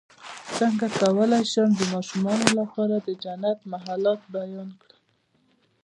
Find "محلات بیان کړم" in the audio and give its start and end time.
3.73-4.99